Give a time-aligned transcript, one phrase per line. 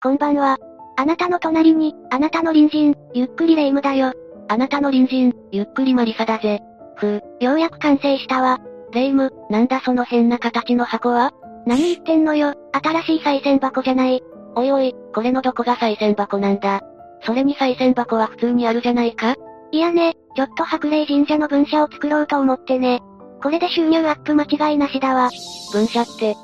[0.00, 0.58] こんばんは。
[0.96, 4.12] あなたの隣に、あなたの隣人、ゆっくりレ夢ムだよ。
[4.46, 6.60] あなたの隣人、ゆっくりマリサだぜ。
[6.94, 8.60] ふう、ようやく完成したわ。
[8.92, 11.32] レ夢ム、なんだその変な形の箱は？
[11.66, 14.22] 何言ってんのよ、新しい再銭箱じゃない。
[14.54, 16.80] おいおい、これのどこが再銭箱なんだ？
[17.24, 19.34] それに再銭箱は普通にあるじゃないか？
[19.72, 23.00] いやね、ちょっと白霊神社の分社を作ろうと思ってね。
[23.42, 25.28] これで収入アップ間違いなしだわ。
[25.72, 26.36] 分社って。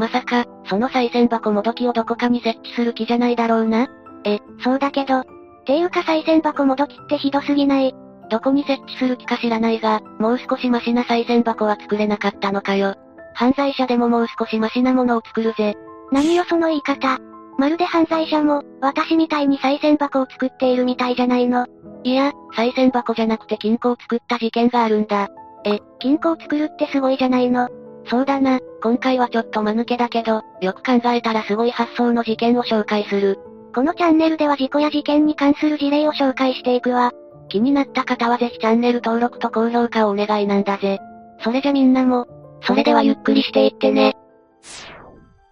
[0.00, 3.86] まさか、その再銭箱もどきをどこかに設置する気じゃないだろうな？
[4.24, 5.24] え、そうだけど。
[5.66, 7.94] ていうか再銭箱もどきってひどすぎない？
[8.30, 12.94] どこに設置する気か知らないが、もう少しマシな再銭箱は作れなかったのかよ。
[13.34, 15.74] 犯罪者でももう少しマシなものを作るぜ。
[16.10, 17.18] 何よその言い方。
[17.58, 21.66] まるで犯罪者も、私みたいに再銭箱を作っているみたいじゃないの。
[22.04, 25.28] いや、再銭箱じゃなくて金庫を作った事件があるんだ。
[25.66, 27.68] え、金庫を作るってすごいじゃないの。
[28.06, 33.38] そうだな、今回はちょっと間抜けだけど、よく考えたらすごい発想の事件を紹介する。
[33.74, 37.12] このチャンネルでは事故や事件に関する事例を紹介していくわ。
[37.48, 40.98] 気になった方はぜひチャンネル登録と高評価をお願いなんだぜ。
[41.42, 42.26] それじゃみんなも、
[42.62, 44.16] それではゆっくりしていってね。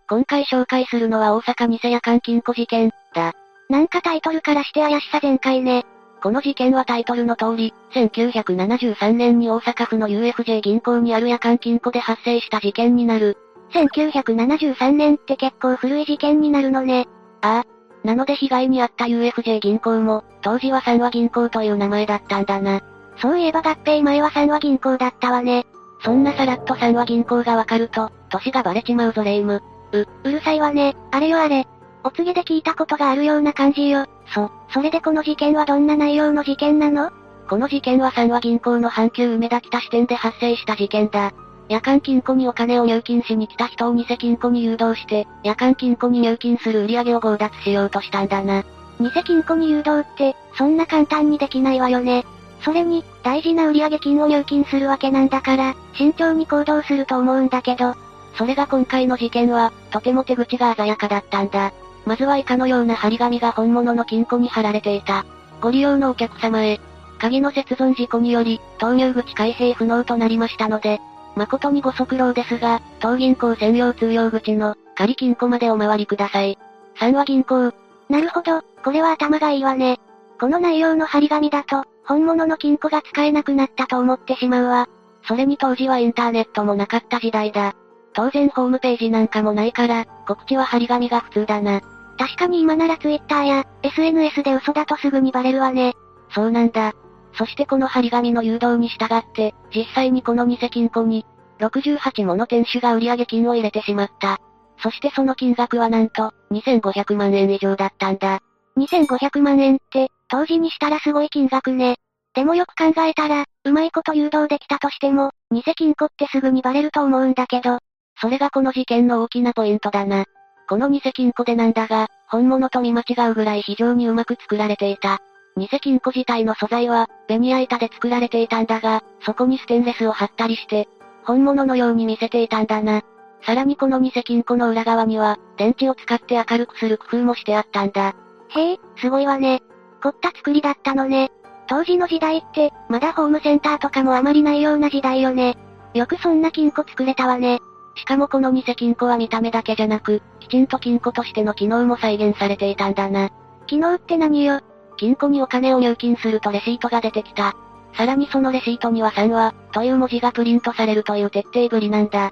[0.09, 3.33] 今回紹介するのは大阪偽夜間金庫事件、だ。
[3.69, 5.85] なんかタイトルからして怪しさ全開ね。
[6.21, 13.37] この事件はタイトルの通り、1973年に大阪府の UFJ 銀行にある夜間金庫で発生した事件になる。
[13.73, 17.07] 1973年って結構古い事件になるのね。
[17.43, 18.07] ああ。
[18.07, 22.81] なので被害に遭った UFJ 銀行も、当時は三和銀行という名前だったんだな。
[23.21, 25.67] そういえば合併前は三和銀行だったわね。
[26.05, 29.63] そんなさらっと三和銀行がわかると、歳がバレちまうぞレイム。
[29.93, 30.97] う、うるさいわね。
[31.11, 31.67] あれよあれ。
[32.05, 34.07] お告げで聞いたことがあるような感じよ。
[34.35, 37.11] そ、それでこの事件はどんな内容の事件なの？
[37.49, 41.33] この事件は三和銀行の阪急梅田北支店で発生した事件だ。
[41.69, 48.65] 夜間金庫にお金を入金しに来た人を偽金庫に誘導して、夜間金庫に入金する売り上げを強奪しようとしたんだな。
[49.01, 52.25] 偽金庫に誘導って、そんな簡単にできないわよね。
[52.63, 57.95] それに、大事な売上金を入金するわけなんだから、慎重に行動すると思うんだけど。
[58.35, 61.73] それが今回の事件は、とても手口が鮮やかだったんだ。
[62.09, 65.27] まずは以下のような張り紙が本物の金庫に貼られていた。
[65.61, 66.81] ご利用のお客様へ、
[67.19, 71.01] 鍵の接存事故により、投入口開閉不能となりましたので、
[71.37, 76.57] 誠にご足労ですが、当銀行専用通用口の、仮金庫までお回りください。
[76.99, 77.75] 三和銀行。
[78.09, 80.01] なるほど、これは頭がいいわね。
[80.41, 84.89] この内容の張り紙だと、本物の金庫が使えなくなったと思ってしまうわ。
[85.25, 87.75] それに当時はインターネットもなかった時代だ。
[88.15, 91.83] 当然ホームページなんかもないから、告知は張り紙が普通だな。
[92.19, 95.95] 確かに今なら Twitter や SNS で嘘だとすぐにバレるわね。
[96.35, 96.93] そうなんだ。
[97.35, 101.25] そしてこの張り紙の誘導に従って、実際にこの偽金庫に、
[101.61, 104.39] 68もの店主が売上金を入れてしまった。
[104.83, 108.41] そしてその金額はなんと、2500万円以上だったんだ。
[108.77, 111.97] 2500万円って、当時にしたらすごい金額ね。
[112.35, 117.79] でもよく考えたら、うまいこと誘導できたとしても、偽金庫ってすぐにバレると思うんだけど。
[118.21, 120.25] それがこの事件の大きなポイントだな。
[120.69, 125.19] この偽金庫でなんだが、本物と見間違うぐらい非常にうまく作られていた。
[125.57, 130.89] 偽金庫自体の素材は、ベニヤ板で作られていたんだが、そこにステンレスを貼ったりして、
[131.25, 133.03] 本物のように見せていたんだな。
[133.47, 138.15] さらにこの偽金庫の裏側には、電池を使って明るくする工夫もしてあったんだ。
[138.51, 139.63] へえ、すごいわね。
[140.03, 141.31] 凝った作りだったのね。
[141.67, 145.57] 当時の時代って、まだホームセンターとかもあまりないような時代よね。
[145.95, 147.59] よくそんな金庫作れたわね。
[147.99, 153.31] しかもこの偽金庫は見た目だけじゃなく、きちんと金庫としての機能も再現されていたんだな。
[153.67, 154.61] 機能って何よ？
[154.97, 157.55] 金庫にお金を入金するとレシートが出てきた。
[157.95, 162.31] さらにそのレシートには3は、という文字がプリントされるという徹底ぶりなんだ。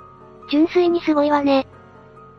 [0.50, 1.66] 純粋にすごいわね。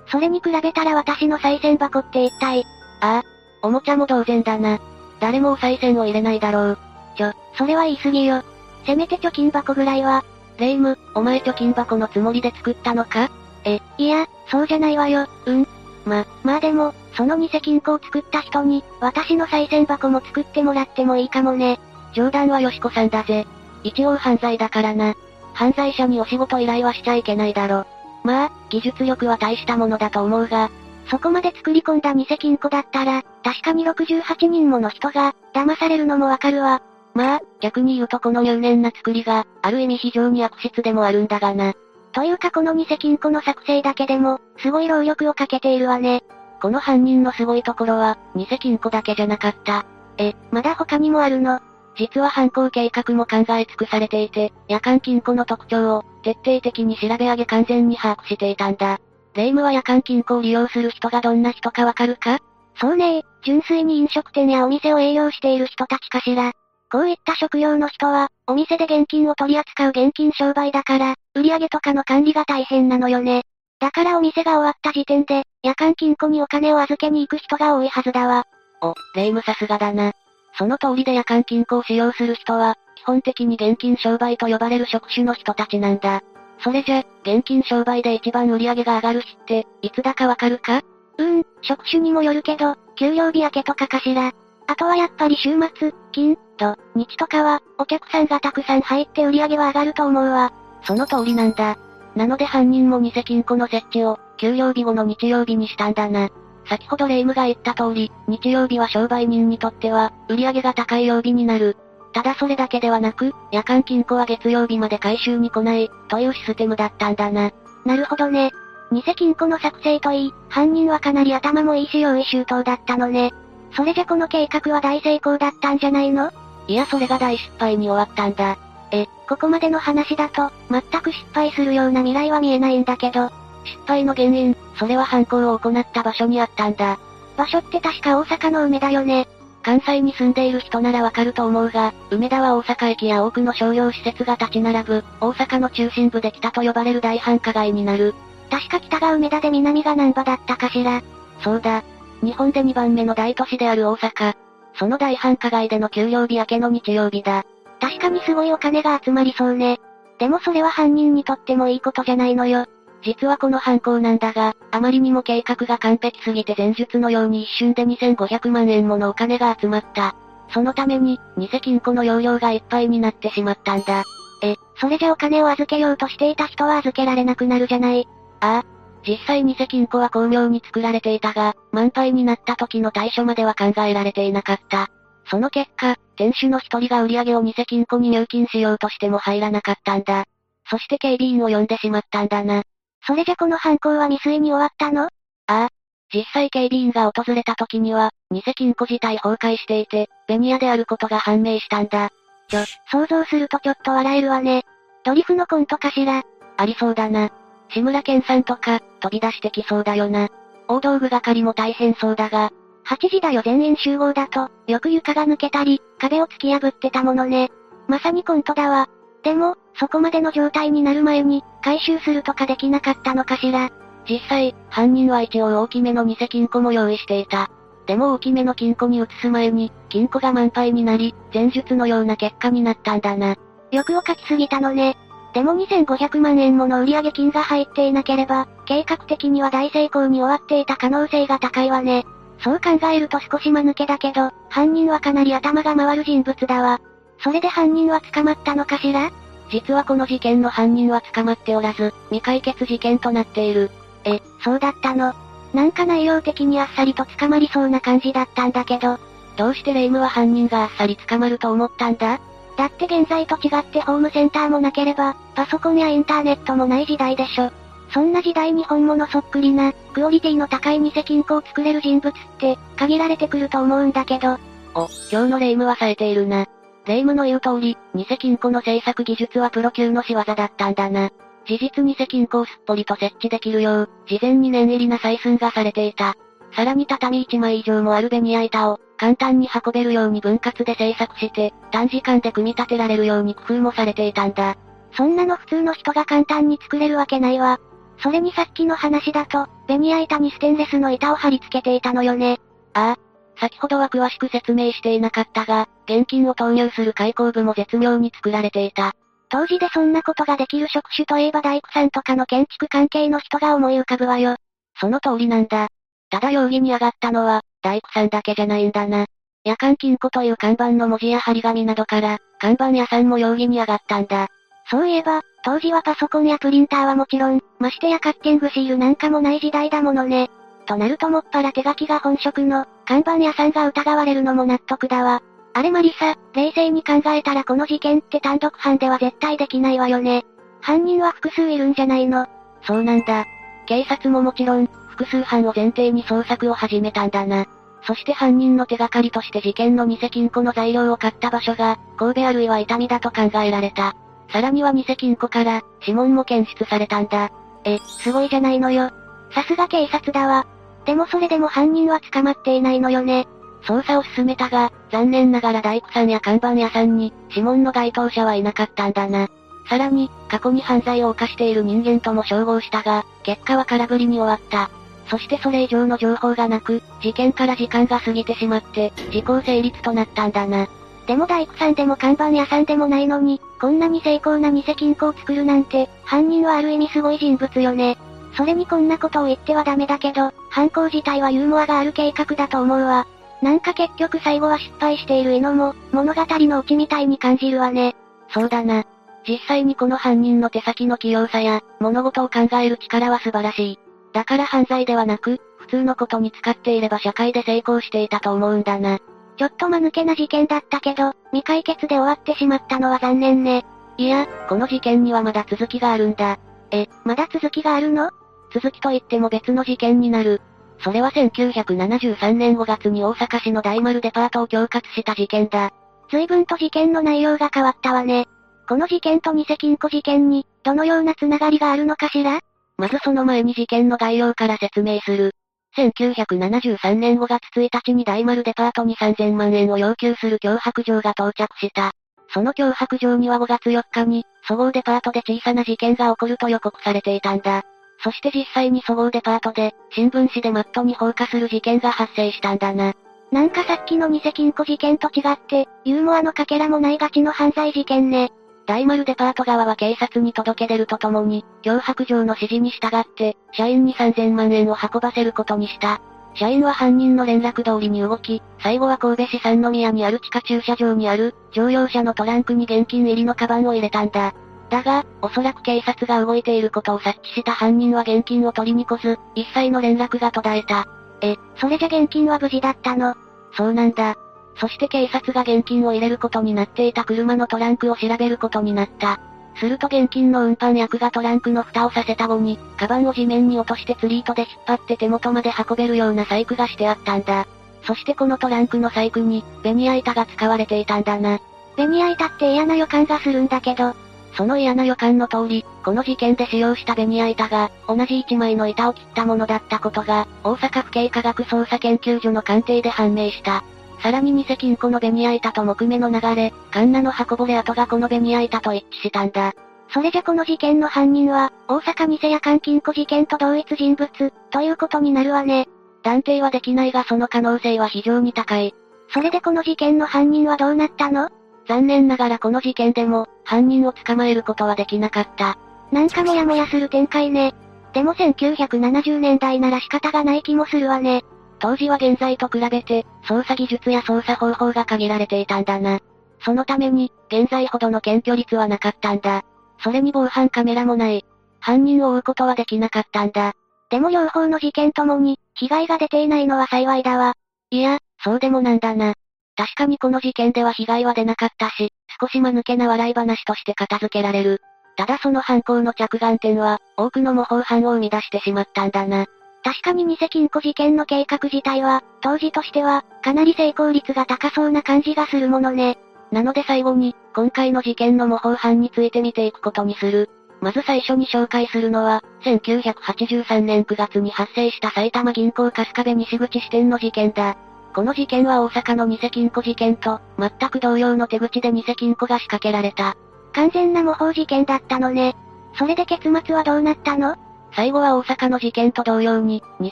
[0.10, 2.64] それに比べたら私の再銭箱って一体。
[3.02, 3.24] ああ、
[3.62, 4.80] おもちゃも同然だな。
[5.20, 6.78] 誰もお賽銭を入れないだろう。
[7.18, 8.44] ちょ、それは言い過ぎよ。
[8.86, 10.24] せめて貯金箱ぐらいは。
[10.58, 13.30] レイム、お前貯金箱のつもりで作ったのか？
[13.64, 15.68] え、いや、そうじゃないわよ、うん。
[16.06, 21.80] ま、まあでも、その偽金庫を作った人に、私の再銭箱も作ってもらってもいいかもね。
[22.14, 23.46] 冗談はよしこさんだぜ。
[23.84, 25.16] 一応犯罪だからな。
[25.54, 27.86] 犯罪者にお仕事依頼はしちゃいけないだろ。
[28.24, 30.70] まあ、技術力は大したものだと思うが、
[31.10, 36.82] そこまで作り込んだ偽金庫だったら、確かに68人もの人が、騙されるのもわかるわ。
[37.18, 41.74] まあ、逆に言うとこの入念な作りが、ある意味非常に悪質でもあるんだがな。
[42.12, 46.24] というかこの偽金庫の作成だけでも、すごい労力をかけているわね。
[46.62, 49.88] この犯人のすごいところは、偽金庫だけじゃなかった。
[50.20, 51.60] え、まだ他にもあるの？
[51.96, 59.00] 実は犯行計画も考え尽くされていて、夜間金庫の特徴を、徹底的に調べ上げ完全に把握していたんだ。
[59.34, 62.38] 霊夢は夜間金庫を利用する人がどんな人かわかるか？
[62.80, 66.52] そうねえ純粋に飲食店やお店を営業している人たちかしら。
[66.90, 73.44] こういった職業の人は、お店で現金を取り扱う現金商売だから、売上とかの管理が大変なのよね。
[73.80, 78.46] だからお店が終わった時点で、夜間金庫にお金を預けに行く人が多いはずだわ。
[78.82, 80.14] お、霊夢さすがだな。
[80.58, 86.22] その通りで夜間金庫を使用する人は、基本的に現金商売と呼ばれる職種の人たちなんだ。
[86.64, 90.82] それじゃ、現金商売で一番売り上げが上がる日って、いつだかわかるか？
[91.18, 94.32] うーん、職種にもよるけど、給料日明けとかかしら。
[94.68, 100.52] あとはやっぱり週末、金、土、日とかは、お客さんがたくさん入って売り上げは上がると思うわ。
[100.84, 101.78] その通りなんだ。
[102.16, 106.30] なので犯人も偽金庫の設置を、給料日後の日曜日にしたんだな。
[106.66, 111.78] 先ほどレイムが言った通り、日曜日は商売人にとっては、売り上げが高い曜日になる。
[112.14, 117.52] ただそれだけではなく、夜間金庫は月曜日まで回収に来ない、というシステムだったんだな。
[117.86, 118.52] なるほどね。
[118.92, 123.34] 偽金庫の作成といい、犯人はかなり頭もいいし用意周到だったのね。
[123.74, 126.32] それじゃこの計画は大成功だったんじゃないの？
[126.68, 128.58] いやそれが大失敗に終わったんだ。
[128.92, 133.32] え、ここまでの話だと、全く失敗するような未来は見えないんだけど、
[133.66, 136.98] 失敗の原因、それは犯行を行った場所にあったんだ。
[137.36, 139.28] 場所って確か大阪の梅だよね。
[139.64, 148.16] 関西に住んでいる人ならわかると思うが、梅田は大阪駅や多くの商業施設が立ち並ぶ、大阪の中心部で北と呼ばれる大繁華街になる。
[148.50, 151.02] 確か北が梅田で南が南波だったかしら。
[151.42, 151.84] そうだ。
[152.22, 154.34] 日本で2番目の大都市である大阪。
[154.74, 157.46] その大繁華街での給料日明けの日曜日だ。
[157.80, 159.80] 確かにすごいお金が集まりそうね。
[160.20, 162.66] でもそれは犯人にとってもいいことじゃないのよ。
[163.04, 170.16] 実はこの犯行なんだが、あまりにも計画が完璧すぎて前述のように一瞬で2500万円ものお金が集まった。
[170.50, 174.04] そのために、偽金庫の容量がいっぱいになってしまったんだ。
[174.42, 178.08] え、それじゃお金を預けようとしていた人は預けられなくなるじゃない。
[178.40, 178.77] ああ。
[179.08, 184.90] 実際偽金庫は巧妙に作られていたが、満杯になった時の対処までは考えられていなかった。
[185.30, 190.26] その結果、店主の一人が売り上げを偽金庫に入金しようとしても入らなかったんだ。
[190.70, 192.64] そして警備員を呼んでしまったんだな。
[193.06, 195.04] それじゃこの犯行は未遂に終わったの？
[195.04, 195.10] あ
[195.48, 195.70] あ。
[196.14, 202.12] 実際警備員が訪れた時には、偽金庫自体崩壊していて、ベニヤであることが判明したんだ。
[202.50, 204.66] ちょ、想像するとちょっと笑えるわね。
[205.04, 206.24] ドリフのコントかしら？
[206.58, 207.30] ありそうだな。
[207.70, 210.30] 志村けんさんとか、飛び出してきそうだよな。
[210.68, 212.52] 大道具係も大変そうだが。
[212.86, 217.52] 8時だよ全員集合だと、よく床が抜けたり、壁を突き破ってたものね。
[217.88, 218.88] まさにコントだわ。
[219.24, 223.70] でも、そこまでの状態になる前に、回収するとかできなかったのかしら。
[224.10, 227.50] 実際、犯人は一応大きめの偽金庫も用意していた。
[227.88, 233.36] でも大きめの金庫に移す前に、金庫が満杯になり、前述のような結果になったんだな。
[233.72, 234.98] 欲を書きすぎたのね。
[235.34, 242.06] でも2500万円もの売上金が入っていなければ、計画的には大成功に終わっていた可能性が高いわね。
[242.40, 246.80] そう考えると少し間抜けだけど、犯人はかなり頭が回る人物だわ。
[247.20, 249.12] それで犯人は捕まったのかしら？
[249.50, 253.72] 実はこの事件の犯人は捕まっておらず、未解決事件となっている。
[254.06, 255.14] え、そうだったの？
[255.54, 258.98] なんか内容的にあっさりと捕まりそうな感じだったんだけど。
[259.38, 262.20] どうしてレイムは犯人があっさり捕まると思ったんだ？
[262.58, 267.52] だって現在と違ってホームセンターもなければ、パソコンやインターネットもない時代でしょ。
[267.92, 274.38] そんな時代に本物そっくりな、クオリティの高い偽金庫を作れる人物って、限られてくると思うんだけど。
[274.74, 276.46] お、今日のレイムは冴えているな。
[276.88, 281.12] レイムの言う通り、偽金庫の制作技術はプロ級の仕業だったんだな。
[281.46, 286.16] 事実偽金庫をすっぽりと設置できるよう、事前に念入りな採寸がされていた。
[286.56, 294.56] さらに畳1枚以上もあるベニヤ板を、簡単に運べるように分割で製作して、短時間で組み立てられるように工夫もされていたんだ。
[294.94, 297.60] そんなの普通の人が簡単に作れるわけないわ。
[298.00, 302.40] それにさっきの話だと、ベニヤ板にステンレスの板を貼り付けていたのよね。
[302.74, 308.94] ああ、先ほどは詳しく説明していなかったが、現金を投入する開口部も絶妙に作られていた。
[309.30, 314.38] 当時でそんなことができる職種といえば大工さんとかの建築関係の人が思い浮かぶわよ。
[314.80, 315.68] その通りなんだ。
[316.10, 319.08] ただ容疑に上がったのは、大工さんだけじゃないんだな。
[319.44, 324.28] 夜間金庫という看板の文字や張り紙などから、看板屋さんも容疑に上がったんだ。
[324.70, 330.30] そういえば、当時はパソコンやプリンターはもちろん、ましてやカッティングシールなんかもない時代だものね。
[330.66, 335.22] となるともっぱら手書きが本職の、看板屋さんが疑われるのも納得だわ。
[335.54, 340.26] あれマリサ、冷静に考えたらこの事件って単独犯では絶対できないわよね。
[340.62, 342.28] 犯人は複数いるんじゃないの
[342.64, 343.26] そうなんだ。
[343.66, 347.46] 警察ももちろん、複数犯を前提に捜索を始めたんだな。
[347.88, 353.96] そして犯人の手がかりとして事件の偽金庫の材料を買った場所が、神戸あるいは痛みだと考えられた。
[354.30, 357.32] さらには偽金庫から、指紋も検出されたんだ。
[357.64, 358.92] え、すごいじゃないのよ。
[359.32, 360.46] さすが警察だわ。
[360.84, 363.26] でもそれでも犯人は捕まっていないのよね。
[363.64, 369.30] 捜査を進めたが、残念ながら大工さんや看板屋さんに、指紋の該当者はいなかったんだな。
[369.70, 374.70] さらに、過去に犯罪を犯している人間とも照合したが、結果は空振りに終わった。
[375.10, 380.68] そしてそれ以上の情報がなく、事件から時間が過ぎてしまって、時効成立となったんだな。
[381.08, 387.98] でも大工さんでも看板屋さんでもないのに、こんなに成功な偽金庫を作るなんて、犯人はある意味すごい人物よね。
[388.36, 393.08] それにこんなことを言ってはダメだけど、犯行自体はユーモアがある計画だと思うわ。
[393.42, 397.96] なんか結局最後は失敗しているのも、物語のオチみたいに感じるわね。
[398.30, 398.84] そうだな。
[399.28, 403.87] 実際にこの犯人の手先の器用さや、物事を考える力は素晴らしい。
[404.14, 409.00] だから犯罪ではなく、普通のことに使っていれば社会で成功していたと思うんだな。
[409.38, 413.66] ちょっと間抜けな事件だったけど、未解決で終わってしまったのは残念ね。
[413.98, 416.40] いや、この事件にはまだ続きがあるんだ。
[416.72, 418.10] え、まだ続きがあるの？
[418.54, 420.42] 続きといっても別の事件になる。
[420.80, 425.72] それは1973年5月に大阪市の大丸デパートを恐喝した事件だ。
[426.10, 428.28] 随分と事件の内容が変わったわね。
[428.70, 432.40] この事件と偽金庫事件に、どのようなつながりがあるのかしら？
[432.78, 435.32] まずその前に事件の概要から説明する。
[435.78, 441.92] 1973年5月1日に大丸デパートに3000万円を要求する脅迫状が到着した。
[442.34, 447.64] その脅迫状には5月4日に、そごうデパートで小さな事件が起こると予告されていたんだ。
[448.04, 452.94] そして実際にそごうデパートで、新聞紙でマットに放火する事件が発生したんだな。
[453.32, 458.32] なんかさっきの偽金庫事件と違って、ユーモアのかけらもないガチの犯罪事件ね。
[458.68, 466.02] 大丸デパート側は警察に届け出るとともに、脅迫状の指示に従って、社員に3000万円を運ばせることにした。
[466.36, 474.34] 社員は犯人の連絡通りに動き、最後は神戸市三宮にある地下駐車場にある、乗用車のトランクに現金入りのカバンを入れたんだ。
[474.70, 480.86] だが、おそらく警察が動いていることを察知した犯人は現金を取りに来ず、一切の連絡が途絶えた。
[481.22, 483.16] え、それじゃ現金は無事だったの？
[483.54, 484.18] そうなんだ。
[484.60, 489.20] そして警察が現金を入れることになっていた車のトランクを調べることになった。
[489.56, 497.48] すると現金の運搬役がトランクの蓋をさせた後に、カバンを地面に落として釣り糸で引っ張って手元まで運べるような細工がしてあったんだ。
[497.84, 501.40] そしてこのトランクの細工に、ベニヤ板が使われていたんだな。
[501.76, 503.94] ベニヤ板って嫌な予感がするんだけど。
[504.36, 513.64] その嫌な予感の通り、この事件で使用したベニヤ板が、同じ1枚の板を切ったものだったことが、大阪府警科学捜査研究所の鑑定で判明した。
[514.00, 519.54] さらに偽金庫のベニヤ板と木目の流れ、カンナの箱ぼれ跡がこのベニヤ板と一致したんだ。
[519.90, 524.10] それじゃこの事件の犯人は、大阪偽や監禁庫事件と同一人物、
[524.52, 525.68] ということになるわね。
[526.04, 528.76] 断定はできないがその可能性は非常に高い。
[529.10, 531.30] それでこの事件の犯人はどうなったの？
[531.68, 535.58] 残念ながらこの事件でも、犯人を捕まえることはできなかった。
[535.92, 537.56] なんかもやもやする展開ね。
[537.94, 541.24] でも1970年代なら仕方がない気もするわね。
[541.60, 546.00] 当時は現在と比べて、捜査技術や捜査方法が限られていたんだな。
[546.40, 549.44] そのために、現在ほどの検挙率はなかったんだ。
[549.80, 551.26] それに防犯カメラもない。
[551.60, 553.54] 犯人を追うことはできなかったんだ。
[553.90, 557.34] でも両方の事件ともに、被害が出ていないのは幸いだわ。
[557.72, 559.14] いや、そうでもなんだな。
[559.56, 564.62] 確かにこの事件では被害は出なかったし、少し間抜けな笑い話として片付けられる。
[564.96, 569.26] ただその犯行の着眼点は、多くの模倣犯を生み出してしまったんだな。
[569.68, 575.98] 確かに偽金庫事件の計画自体は、当時としては、かなり成功率が高そうな感じがするものね。
[576.32, 580.30] なので最後に、今回の事件の模倣犯について見ていくことにする。
[580.62, 587.58] まず最初に紹介するのは、1983年9月に発生した埼玉銀行春日部西口支店の事件だ。
[587.94, 593.18] この事件は大阪の偽金庫事件と、全く同様の手口で偽金庫が仕掛けられた。
[593.52, 595.36] 完全な模倣事件だったのね。
[595.78, 597.36] それで結末はどうなったの？
[597.78, 599.92] 最後は大阪の事件と同様に、偽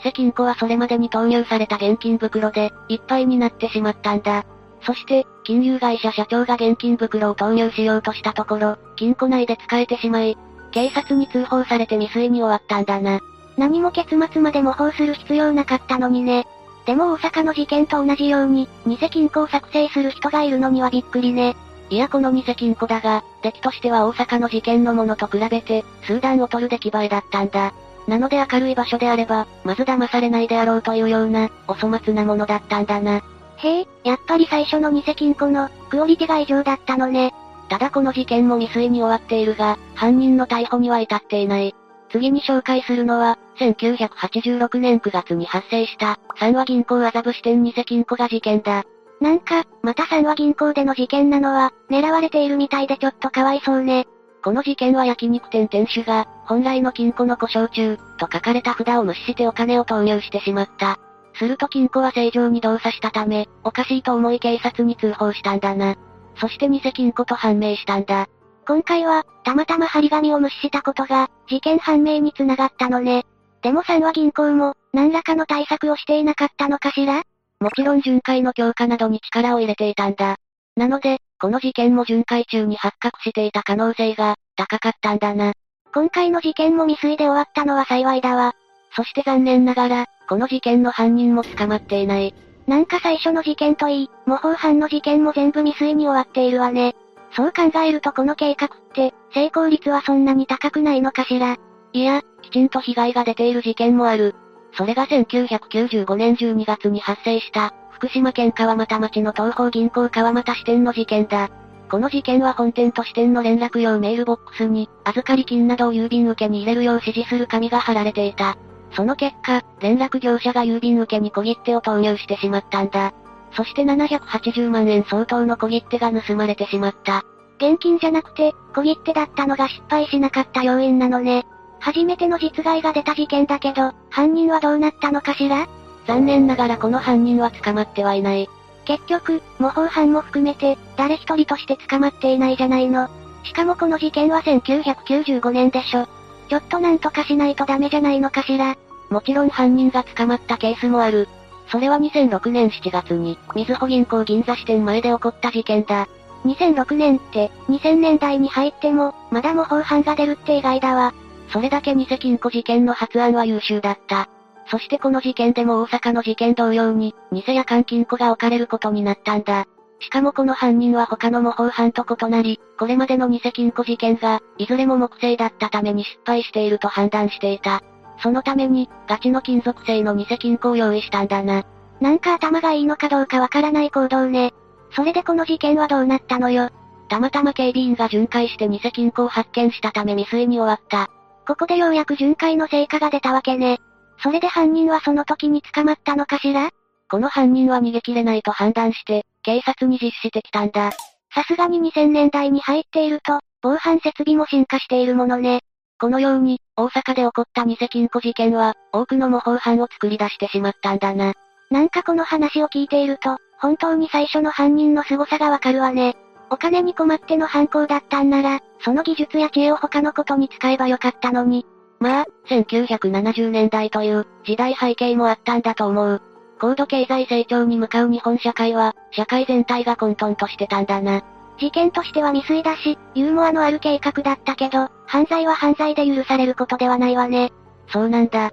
[0.00, 4.44] 金庫はそれまでに投入された現金袋で、いっぱいになってしまったんだ。
[4.82, 10.36] そして、金融会社社長が現金袋を投入しようとしたところ、金庫内で使えてしまい、
[10.72, 13.20] 警察に通報されて未遂に終わったんだな。
[13.56, 16.44] 何も結末まで模倣する必要なかったのにね。
[16.86, 21.54] でも大阪の事件と同じように、偽金庫を作成する人がいるのにはびっくりね。
[21.88, 27.72] いやこの偽金庫だが、敵としては大阪の事件のものと比べて、数段劣る出来栄えだったんだ。
[28.08, 33.22] なので明るい場所であれば、まず騙されないであろうというような、お粗末なものだったんだな。
[33.56, 37.34] へえ、やっぱり最初の偽金庫の、クオリティが異常だったのね。
[37.68, 41.74] ただこの事件も未遂に終わっているが、犯人の逮捕には至っていない。
[42.10, 48.84] 次に紹介するのは、1986年9月に発生した、三和銀行麻布支店偽金庫が事件だ。
[49.20, 54.06] なんか、また三和銀行での事件なのは、狙われているみたいでちょっとかわいそうね。
[54.44, 60.98] この事件は焼肉店店主が、本来の金庫の故障中、と書かれた札を無視してお金を投入してしまった。
[61.34, 65.96] すると金庫は正常に動作したため、おかしいと思い警察に通報したんだな。
[66.36, 68.28] そして偽金庫と判明したんだ。
[68.66, 73.24] 今回は、たまたま張り紙を無視したことが、事件判明につながったのね。
[73.62, 77.22] でも三和銀行も、何らかの対策をしていなかったのかしら？
[77.60, 80.36] もちろん巡回の強化などに力を入れていたんだ。
[80.76, 85.52] なので、この事件も巡回中に発覚していた可能性が、高かったんだな。
[85.94, 88.54] 今回の事件も未遂で終わったのは幸いだわ。
[88.94, 92.34] そして残念ながら、この事件の犯人も捕まっていない。
[92.66, 96.94] なんか最初の事件といい、模倣犯の事件も全部未遂に終わっているわね。
[97.32, 101.56] そう考えるとこの計画って、成功率はそんなに高くないのかしら。
[101.92, 104.34] いや、きちんと被害が出ている事件もある。
[104.76, 111.48] それが1995年12月に発生した、福島県川俣町の東方銀行川俣支店の事件だ。
[111.90, 118.56] この事件は本店と支店の連絡用メールボックスに、預かり金などを郵便受けに入れるよう指示する紙が貼られていた。
[118.92, 123.12] その結果、連絡業者が郵便受けに小切手を投入してしまったんだ。
[123.52, 127.22] そして780万円相当の小切手が盗まれてしまった。
[127.58, 131.46] 現金じゃなくて、小切手だったのが失敗しなかった要因なのね。
[131.86, 135.68] 初めての実害が出た事件だけど、犯人はどうなったのかしら？
[136.08, 138.48] 残念ながらこの犯人は捕まってはいない。
[138.86, 143.08] 結局、模倣犯も含めて、誰一人として捕まっていないじゃないの。
[143.44, 146.08] しかもこの事件は1995年でしょ。
[146.48, 148.76] ちょっとなんとかしないとダメじゃないのかしら。
[149.08, 151.28] もちろん犯人が捕まったケースもある。
[151.68, 156.08] それは2006年7月に、みずほ銀行銀座支店前で起こった事件だ。
[156.46, 161.14] 2006年って、2000年代に入っても、まだ模倣犯が出るって意外だわ。
[161.48, 164.28] それだけ偽金庫事件の発案は優秀だった。
[164.68, 169.66] そしてこの事件でも大阪の事件同様に、偽や換金庫が置かれることになったんだ。
[170.00, 177.82] しかもこの犯人は他の模倣犯と異なり、これまでの偽金庫事件が、いずれも木製だったために失敗していると判断していた。
[178.22, 181.64] そのために、ガチの金属製の偽金庫を用意したんだな。
[182.00, 184.52] なんか頭がいいのかどうかわからない行動ね。
[184.90, 186.70] それでこの事件はどうなったのよ。
[187.08, 191.10] たまたま警備員が巡回して偽金庫を発見したため未遂に終わった。
[191.46, 193.78] ここでようやく巡回の成果が出たわけね。
[194.22, 196.70] それで犯人はその時に捕まったのかしら？
[197.08, 200.90] この犯人は逃げ切れないと判断して、警察に実施してきたんだ。
[201.32, 205.60] さすがに2000年代に入っていると、防犯設備も進化しているものね。
[206.00, 211.32] このように、大阪で起こった偽金庫事件は、多くの模倣犯を作り出してしまったんだな。
[211.70, 216.16] なんかこの話を聞いていると、本当に最初の犯人の凄さがわかるわね。
[216.50, 221.66] お金に困っての犯行だったんなら、その技術や知恵を他のことに使えばよかったのに。
[221.98, 226.22] まあ、1970年代という時代背景もあったんだと思う。
[226.60, 231.22] 高度経済成長に向かう日本社会は、社会全体が混沌としてたんだな。
[231.58, 237.52] 事件としては未遂だし、ユーモアのある計画だったけど、犯罪は犯罪で許されることではないわね。
[237.88, 238.52] そうなんだ。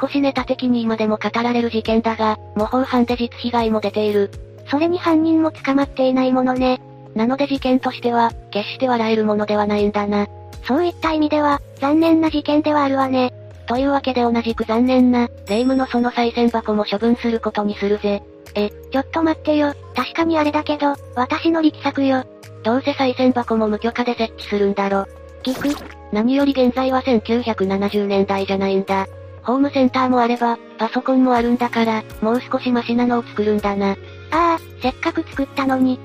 [0.00, 4.30] 少しネタ的に今でも語られる事件だが、模倣犯で実被害も出ている。
[4.70, 6.80] それに犯人も捕まっていないものね。
[7.14, 10.26] なので事件としては、決して笑えるものではないんだな。
[10.66, 13.32] そういった意味では、残念な事件ではあるわね。
[13.66, 18.22] というわけで同じく残念な、霊夢のその再銭箱も処分することにするぜ。
[18.54, 19.74] え、ちょっと待ってよ。
[19.94, 22.24] 確かにあれだけど、私の力作よ。
[22.62, 25.06] どうせ再銭箱も無許可で設置するんだろ。
[25.42, 29.06] 聞く何より現在は1970年代じゃないんだ。
[29.42, 33.90] ホームセンターもあれば、パソコンもあるんだから、もう少しマシなのを作るんだな。
[33.90, 33.96] あ
[34.30, 36.00] あ、せっかく作ったのに。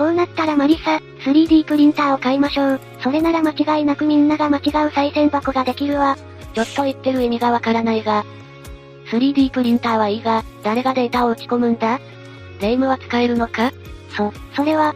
[0.00, 2.80] こうなったらマリサ、3D プリンターを買いましょう。
[3.02, 6.16] それなら間違いなくみんなが間違う再銭箱ができるわ。
[6.54, 8.24] ちょっと言ってる意味がわからないが。
[9.10, 12.00] 3D プリンターはいいが、誰がデータを打ち込むんだ？
[12.62, 13.72] 霊夢は使えるのか？
[14.16, 14.94] そ、それは、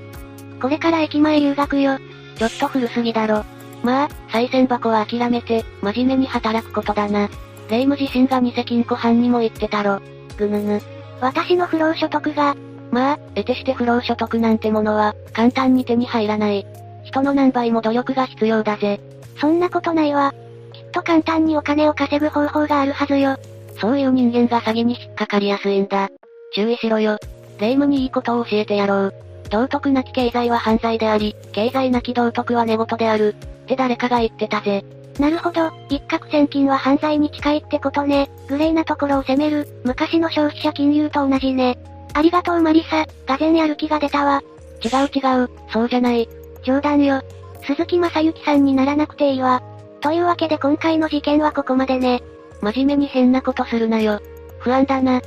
[0.58, 1.98] これから駅前留学よ。
[2.38, 3.44] ちょっと古すぎだろ。
[3.82, 7.28] まあ、再銭箱は諦めて、真面目に働くことだな。
[7.68, 10.00] 霊夢自身が偽金庫犯にも言ってたろ。
[10.38, 10.80] ぐぬぬ。
[11.20, 12.56] 私の不労所得が、
[12.94, 16.64] まあ、得てして不労所得なんてものは、簡単に手に入らない。
[17.02, 19.00] 人の何倍も努力が必要だぜ。
[19.40, 20.32] そんなことないわ。
[20.72, 23.36] きっと簡単にお金を稼ぐ方法があるはずよ。
[23.80, 26.08] そういう人間が詐欺に引っかかりやすいんだ。
[26.54, 27.18] 注意しろよ。
[27.58, 29.14] 霊夢にいいことを教えてやろう。
[29.50, 33.34] 道徳なき経済は犯罪であり、経済なき道徳は寝言である。
[33.64, 34.84] って誰かが言ってたぜ。
[35.18, 38.30] なるほど、一攫千金は犯罪に近いってことね。
[38.48, 41.76] グレーなところを責める、昔の消費者金融と同じね。
[42.14, 44.42] ありがとうマリサ、がぜんやる気が出たわ。
[44.82, 46.28] 違う違う、そうじゃない。
[46.62, 47.20] 冗談よ。
[47.66, 49.62] 鈴木正幸さんにならなくていいわ。
[50.00, 52.22] というわけで今回の事件はここまでね。
[52.60, 54.20] 真面目に変なことするなよ。
[54.60, 55.20] 不安だな。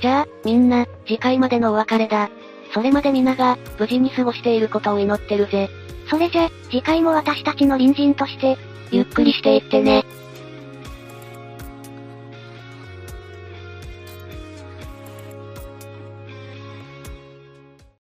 [0.00, 2.30] じゃあ、みんな、次回までのお別れだ。
[2.72, 5.68] それまで皆が、無事に過ごしていることを祈ってるぜ。
[6.08, 8.58] それじゃ、次回も私たちの隣人として、
[8.90, 10.04] ゆっくりしていってね。